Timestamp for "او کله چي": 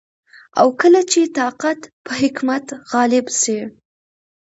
0.59-1.21